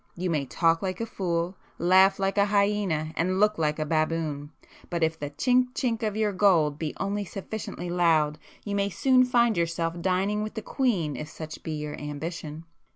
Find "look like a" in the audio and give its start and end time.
3.39-3.85